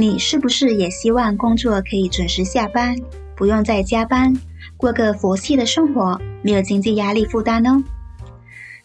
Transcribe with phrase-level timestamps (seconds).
[0.00, 2.94] 你是不是也希望工作可以准时下班，
[3.34, 4.32] 不用再加班，
[4.76, 7.82] 过个佛系的生活，没有经济压力负担呢？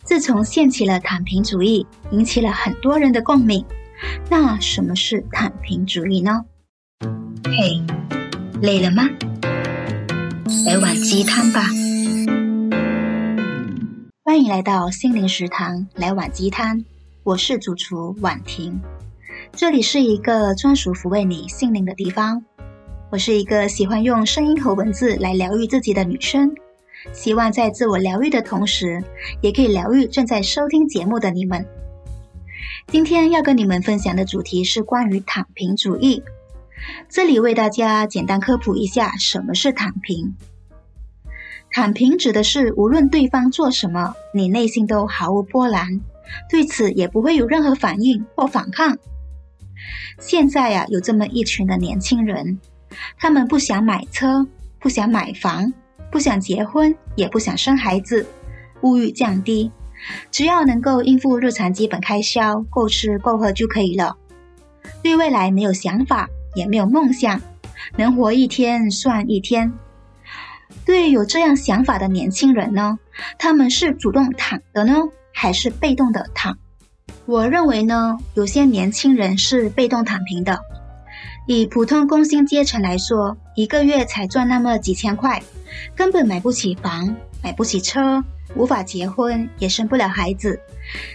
[0.02, 3.64] 自从掀起了躺平主义，引起了很多人的共鸣。
[4.28, 6.46] 那什么是躺平主义呢？
[7.44, 7.80] 嘿，
[8.60, 9.08] 累了吗？
[10.66, 11.68] 来碗鸡汤吧。
[14.24, 16.84] 欢迎来到心灵食堂，来碗鸡汤。
[17.24, 18.82] 我是主厨婉婷，
[19.56, 22.44] 这里是一个专属抚慰你心灵的地方。
[23.12, 26.52] 我是一个喜欢用声音和文字来疗愈自己的女生。
[27.12, 29.04] 希望在自我疗愈的同时，
[29.42, 31.64] 也可以疗愈正在收听节目的你们。
[32.88, 36.24] 今天要跟你们分享的主题是关于躺平主义。
[37.08, 40.34] 这里为大家简单科普一下什么是躺平。
[41.70, 46.02] 躺平指的是无论对方做什么，你内心都毫无波澜，
[46.50, 48.98] 对此也不会有任何反应或反抗。
[50.20, 52.60] 现在呀、有这么一群的年轻人，
[53.18, 54.48] 他们不想买车，
[54.80, 55.74] 不想买房。
[56.12, 58.28] 不想结婚，也不想生孩子，
[58.82, 59.72] 物欲降低，
[60.30, 64.16] 只要能够应付日常基本开销，够吃够喝就可以了。
[65.02, 67.42] 对未来没有想法，也没有梦想，
[67.98, 69.74] 能活一天算一天。
[70.86, 73.00] 对于有这样想法的年轻人呢，
[73.40, 76.60] 他们是主动躺的呢，还是被动的躺？
[77.26, 80.60] 我认为呢，有些年轻人是被动躺平的。
[81.48, 85.42] 以普通工薪阶层来说，一个月才赚那么几千块，
[85.96, 88.24] 根本买不起房，买不起车，
[88.56, 90.60] 无法结婚，也生不了孩子，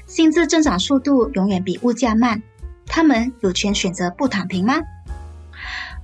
[0.06, 2.42] 薪资增长速度永远比物价慢。
[2.86, 4.80] 他们有权选择不躺平吗？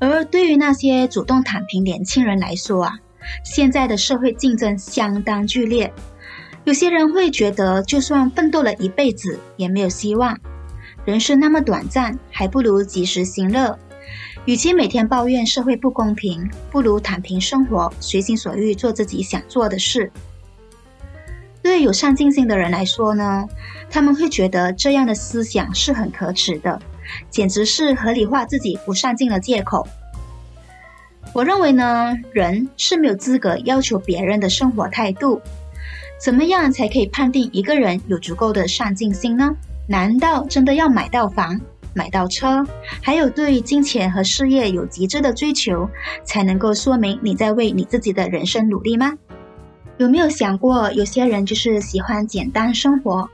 [0.01, 2.99] 而对于那些主动躺平年轻人来说啊，
[3.43, 5.91] 现在的社会竞争相当剧烈，
[6.65, 10.39] 有些人会觉得，就算奋斗了一辈子也没有希望，
[11.05, 13.79] 人生那么短暂，还不如及时行乐。
[14.47, 20.11] 与其每天抱怨社会不公平，不如躺平生活，随心所欲做自己想做的事。
[21.63, 23.47] 对有上进心的人来说呢，
[23.91, 26.81] 他们会觉得这样的思想是很可耻的，
[27.29, 29.87] 简直是合理化自己不上进的借口。
[31.35, 35.43] 我认为呢，人是没有资格要求别人的生活态度。
[36.25, 39.55] 怎么样才可以判定一个人有足够的上进心呢？
[39.87, 41.61] 难道真的要买到房？
[41.93, 42.65] 买到车，
[43.03, 45.87] 还有对金钱和事业有极致的追求，
[46.25, 49.13] 才能够说明你在为你自己的人生努力吗？
[49.99, 53.29] 有没有想过，有些人就是喜欢简单生活，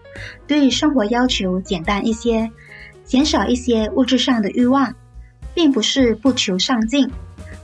[0.49, 2.51] 对生活要求简单一些，
[3.05, 4.93] 减少一些物质上的欲望，
[5.55, 7.09] 并不是不求上进，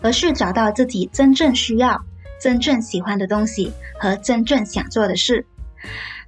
[0.03, 2.01] 而是找到自己真正需要、
[2.41, 5.47] 真正喜欢的东西和真正想做的事，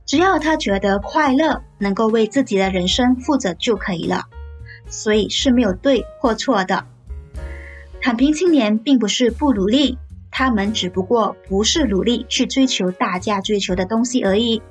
[0.07, 4.25] 只要他觉得快乐，能够为自己的人生负责就可以了。
[4.91, 6.87] 所以是没有对或错的。
[8.01, 9.99] 躺平青年并不是不努力，
[10.31, 14.63] 他们只不过不是努力去追求大家追求的东西而已。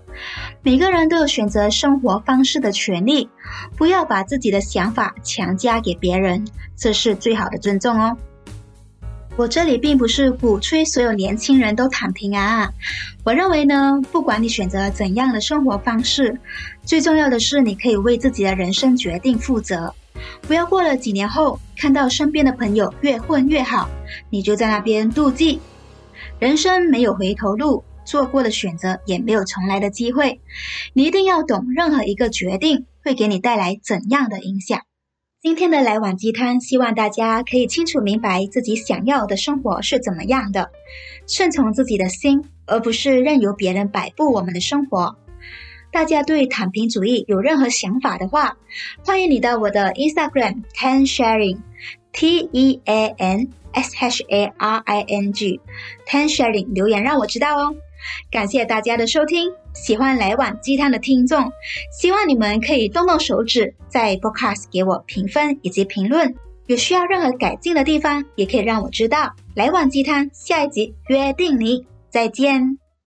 [0.63, 3.29] 每个人都有选择生活方式的权利，
[3.77, 8.17] 不要把自己的想法强加给别人，这是最好的尊重哦。
[9.37, 12.73] 我这里并不是鼓吹所有年轻人都躺平啊，
[13.23, 16.39] 我认为呢，不管你选择怎样的生活方式，
[16.83, 19.93] 最重要的是你可以为自己的人生决定负责。
[20.41, 23.87] 不要过了几年后，看到身边的朋友越混越好，
[24.31, 25.59] 你就在那边妒忌。
[26.39, 30.41] 人生没有回头路，做过的选择也没有重来的机会。
[30.93, 34.81] 你一定要懂，任何一个决定会给你带来怎样的影响。
[35.39, 40.71] 今天的来碗鸡汤，希望大家可以清楚明白自己想要的生活是怎么样的，
[41.27, 45.15] 顺从自己的心，而不是任由别人摆布我们的生活。
[45.91, 48.57] 大家对躺平主义有任何想法的话，
[49.05, 51.59] 欢迎你到我的 Instagram Tan Sharing
[52.11, 55.59] T E A N S H A R I N G
[56.05, 57.75] Tan Sharing 留言让我知道哦。
[58.31, 61.51] 感谢大家的收听，喜欢来碗鸡汤的听众，
[61.99, 66.35] 希望你们可以动动手指，在 Podcast 给我评分以及评论。
[66.67, 69.33] 有需要任何改进的地方，也可以让我知道。
[69.55, 72.77] 来碗鸡汤，下一集约定你，再见。